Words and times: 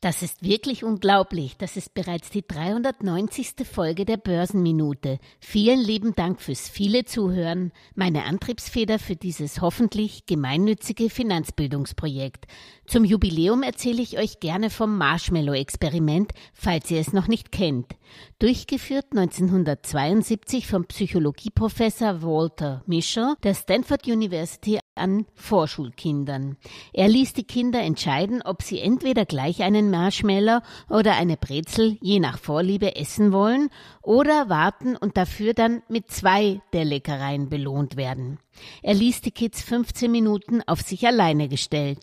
Das 0.00 0.22
ist 0.22 0.44
wirklich 0.44 0.84
unglaublich. 0.84 1.56
Das 1.56 1.76
ist 1.76 1.92
bereits 1.92 2.30
die 2.30 2.46
390. 2.46 3.66
Folge 3.68 4.04
der 4.04 4.16
Börsenminute. 4.16 5.18
Vielen 5.40 5.80
lieben 5.80 6.14
Dank 6.14 6.40
fürs 6.40 6.68
viele 6.68 7.04
Zuhören, 7.04 7.72
meine 7.96 8.22
Antriebsfeder 8.22 9.00
für 9.00 9.16
dieses 9.16 9.60
hoffentlich 9.60 10.26
gemeinnützige 10.26 11.10
Finanzbildungsprojekt. 11.10 12.46
Zum 12.86 13.04
Jubiläum 13.04 13.64
erzähle 13.64 14.00
ich 14.00 14.18
euch 14.18 14.38
gerne 14.38 14.70
vom 14.70 14.96
Marshmallow-Experiment, 14.98 16.32
falls 16.54 16.90
ihr 16.92 17.00
es 17.00 17.12
noch 17.12 17.26
nicht 17.26 17.50
kennt. 17.50 17.96
Durchgeführt 18.38 19.06
1972 19.10 20.68
vom 20.68 20.84
Psychologieprofessor 20.86 22.22
Walter 22.22 22.82
Mischer 22.86 23.36
der 23.42 23.54
Stanford 23.54 24.06
University 24.06 24.78
an 24.94 25.26
Vorschulkindern. 25.34 26.56
Er 26.92 27.08
ließ 27.08 27.32
die 27.32 27.44
Kinder 27.44 27.80
entscheiden, 27.80 28.42
ob 28.42 28.62
sie 28.62 28.80
entweder 28.80 29.24
gleich 29.24 29.62
einen 29.62 29.87
Marshmallow 29.90 30.60
oder 30.88 31.16
eine 31.16 31.36
Brezel 31.36 31.98
je 32.00 32.20
nach 32.20 32.38
Vorliebe 32.38 32.96
essen 32.96 33.32
wollen 33.32 33.68
oder 34.02 34.48
warten 34.48 34.96
und 34.96 35.16
dafür 35.16 35.54
dann 35.54 35.82
mit 35.88 36.10
zwei 36.10 36.60
der 36.72 36.84
Leckereien 36.84 37.48
belohnt 37.48 37.96
werden. 37.96 38.38
Er 38.82 38.94
ließ 38.94 39.20
die 39.20 39.30
Kids 39.30 39.62
15 39.62 40.10
Minuten 40.10 40.62
auf 40.66 40.80
sich 40.80 41.06
alleine 41.06 41.48
gestellt. 41.48 41.98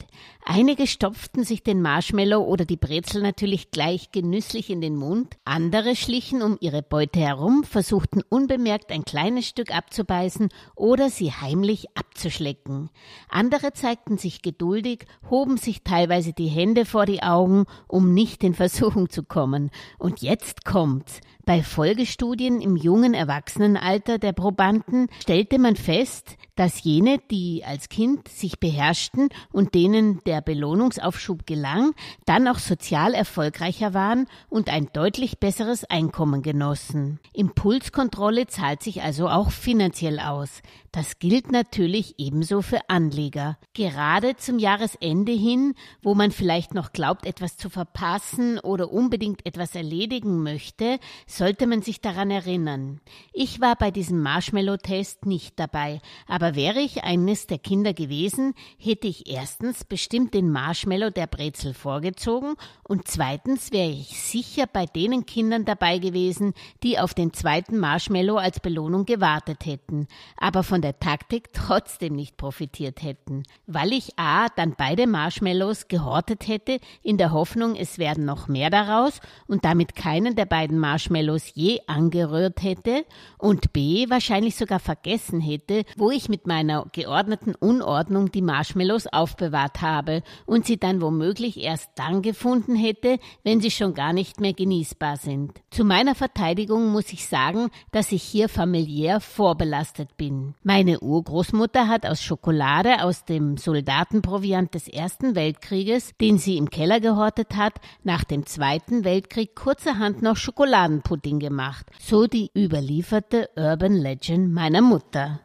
Einige 0.48 0.86
stopften 0.86 1.44
sich 1.44 1.64
den 1.64 1.82
Marshmallow 1.82 2.40
oder 2.44 2.66
die 2.66 2.78
Brezel 2.78 3.24
natürlich 3.24 3.72
gleich 3.72 4.12
genüsslich 4.12 4.70
in 4.70 4.80
den 4.80 4.96
Mund, 4.96 5.38
andere 5.44 5.96
schlichen 5.96 6.44
um 6.44 6.58
ihre 6.62 6.84
Beute 6.84 7.20
herum, 7.20 7.64
versuchten 7.64 8.22
unbemerkt 8.30 8.92
ein 8.92 9.06
kleines 9.06 9.48
Stück 9.48 9.76
abzubeißen 9.76 10.50
oder 10.76 11.10
sie 11.10 11.32
heimlich 11.32 11.88
abzuschlecken. 11.98 12.92
Andere 13.28 13.74
zeigten 13.74 14.20
sich 14.20 14.44
geduldig, 14.44 15.06
hoben 15.32 15.58
sich 15.58 15.82
teilweise 15.84 16.34
die 16.34 16.48
Hände 16.48 16.86
vor 16.86 17.08
die 17.08 17.24
Augen, 17.24 17.66
um 17.88 18.14
nicht 18.14 18.44
in 18.44 18.54
Versuchung 18.54 19.10
zu 19.10 19.24
kommen. 19.24 19.72
Und 19.98 20.22
jetzt 20.22 20.64
kommt's. 20.64 21.22
Bei 21.46 21.62
Folgestudien 21.62 22.60
im 22.60 22.76
jungen 22.76 23.14
Erwachsenenalter 23.14 24.18
der 24.18 24.34
Probanden 24.34 25.10
stellte 25.20 25.60
man 25.60 25.76
fest, 25.76 26.38
dass 26.56 26.84
jene, 26.84 27.20
die 27.32 27.64
als 27.66 27.90
Kind 27.90 28.28
sich 28.28 28.60
beherrschten 28.60 29.30
und 29.52 29.76
denen 29.76 30.22
der 30.26 30.42
Belohnungsaufschub 30.42 31.46
gelang, 31.46 31.94
dann 32.26 32.48
auch 32.48 32.60
sozial 32.60 33.14
erfolgreicher 33.14 33.94
waren 33.94 34.28
und 34.50 34.70
ein 34.70 34.90
deutlich 34.94 35.40
besseres 35.40 35.84
Einkommen 35.86 36.42
genossen. 36.42 37.20
Impulskontrolle 37.34 38.48
zahlt 38.48 38.84
sich 38.84 39.02
also 39.02 39.30
auch 39.30 39.52
finanziell 39.52 40.20
aus. 40.20 40.62
Das 40.92 41.20
gilt 41.20 41.52
natürlich 41.52 42.16
ebenso 42.20 42.62
für 42.62 42.80
Anleger. 42.90 43.58
Gerade 43.74 44.38
zum 44.38 44.60
Jahresende 44.60 45.34
hin, 45.34 45.76
wo 46.02 46.16
man 46.16 46.32
vielleicht 46.32 46.74
noch 46.74 46.94
glaubt, 46.94 47.26
etwas 47.26 47.58
zu 47.58 47.70
verpassen 47.70 48.60
oder 48.60 48.94
unbedingt 48.94 49.46
etwas 49.46 49.76
erledigen 49.76 50.42
möchte, 50.42 51.00
sollte 51.28 51.68
man 51.68 51.82
sich 51.82 52.00
daran 52.00 52.32
erinnern. 52.32 53.02
Ich 53.34 53.60
war 53.60 53.76
bei 53.76 53.92
diesem 53.92 54.22
Marshmallow-Test 54.22 55.26
nicht 55.26 55.60
dabei, 55.60 56.00
aber 56.28 56.45
wäre 56.54 56.82
ich 56.82 57.04
eines 57.04 57.48
der 57.48 57.58
Kinder 57.58 57.94
gewesen, 57.94 58.54
hätte 58.78 59.08
ich 59.08 59.28
erstens 59.28 59.86
bestimmt 59.86 60.36
den 60.36 60.52
Marshmallow 60.52 61.10
der 61.10 61.26
Brezel 61.26 61.74
vorgezogen 61.74 62.56
und 62.84 63.08
zweitens 63.08 63.72
wäre 63.72 63.90
ich 63.90 64.20
sicher 64.20 64.68
bei 64.68 64.86
denen 64.86 65.26
Kindern 65.26 65.66
dabei 65.66 65.98
gewesen, 65.98 66.54
die 66.84 67.00
auf 67.00 67.14
den 67.14 67.34
zweiten 67.34 67.80
Marshmallow 67.80 68.36
als 68.36 68.60
Belohnung 68.60 69.06
gewartet 69.06 69.66
hätten, 69.66 70.08
aber 70.38 70.62
von 70.62 70.82
der 70.82 71.00
Taktik 71.00 71.54
trotzdem 71.54 72.16
nicht 72.16 72.38
profitiert 72.38 73.02
hätten, 73.02 73.44
weil 73.66 73.94
ich 73.94 74.20
a. 74.20 74.48
dann 74.56 74.76
beide 74.78 75.08
Marshmallows 75.08 75.88
gehortet 75.88 76.48
hätte, 76.48 76.80
in 77.02 77.18
der 77.18 77.32
Hoffnung, 77.32 77.76
es 77.76 77.98
werden 77.98 78.26
noch 78.26 78.48
mehr 78.48 78.70
daraus 78.70 79.22
und 79.48 79.66
damit 79.66 79.96
keinen 79.96 80.36
der 80.36 80.46
beiden 80.46 80.78
Marshmallows 80.78 81.52
je 81.56 81.80
angerührt 81.88 82.62
hätte 82.62 83.06
und 83.38 83.72
b. 83.74 84.10
wahrscheinlich 84.10 84.56
sogar 84.56 84.80
vergessen 84.80 85.40
hätte, 85.40 85.86
wo 85.96 86.12
ich 86.12 86.30
mit 86.36 86.48
meiner 86.48 86.86
geordneten 86.92 87.56
Unordnung 87.56 88.30
die 88.30 88.42
Marshmallows 88.42 89.08
aufbewahrt 89.08 89.82
habe 89.82 90.22
und 90.46 90.66
sie 90.66 90.78
dann 90.78 91.00
womöglich 91.00 91.58
erst 91.62 91.92
dann 91.96 92.22
gefunden 92.22 92.76
hätte, 92.76 93.20
wenn 93.46 93.62
sie 93.62 93.72
schon 93.72 93.94
gar 93.94 94.12
nicht 94.12 94.42
mehr 94.42 94.52
genießbar 94.52 95.16
sind. 95.16 95.54
Zu 95.72 95.86
meiner 95.86 96.14
Verteidigung 96.14 96.92
muss 96.92 97.14
ich 97.14 97.26
sagen, 97.26 97.70
dass 97.94 98.12
ich 98.12 98.22
hier 98.22 98.50
familiär 98.50 99.22
vorbelastet 99.22 100.18
bin. 100.18 100.56
Meine 100.62 101.00
Urgroßmutter 101.00 101.88
hat 101.88 102.06
aus 102.06 102.22
Schokolade 102.22 103.02
aus 103.02 103.24
dem 103.24 103.56
Soldatenproviant 103.56 104.74
des 104.74 104.90
Ersten 104.90 105.36
Weltkrieges, 105.36 106.16
den 106.20 106.38
sie 106.38 106.58
im 106.58 106.70
Keller 106.70 107.00
gehortet 107.00 107.56
hat, 107.56 107.76
nach 108.04 108.26
dem 108.26 108.46
Zweiten 108.46 109.06
Weltkrieg 109.06 109.56
kurzerhand 109.56 110.22
noch 110.22 110.36
Schokoladenpudding 110.36 111.40
gemacht. 111.40 111.86
So 111.98 112.28
die 112.28 112.52
überlieferte 112.54 113.50
Urban 113.56 113.94
Legend 113.94 114.52
meiner 114.52 114.82
Mutter. 114.82 115.45